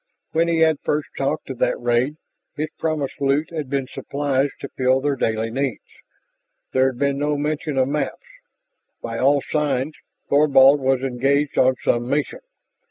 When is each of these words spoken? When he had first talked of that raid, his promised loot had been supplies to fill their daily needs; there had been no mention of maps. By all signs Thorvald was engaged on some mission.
When 0.31 0.47
he 0.47 0.61
had 0.61 0.79
first 0.79 1.09
talked 1.15 1.51
of 1.51 1.59
that 1.59 1.79
raid, 1.79 2.17
his 2.57 2.69
promised 2.79 3.21
loot 3.21 3.51
had 3.51 3.69
been 3.69 3.85
supplies 3.85 4.49
to 4.61 4.69
fill 4.75 4.99
their 4.99 5.15
daily 5.15 5.51
needs; 5.51 5.83
there 6.71 6.87
had 6.87 6.97
been 6.97 7.19
no 7.19 7.37
mention 7.37 7.77
of 7.77 7.87
maps. 7.87 8.17
By 9.03 9.19
all 9.19 9.41
signs 9.41 9.93
Thorvald 10.27 10.79
was 10.79 11.01
engaged 11.01 11.55
on 11.59 11.75
some 11.83 12.09
mission. 12.09 12.39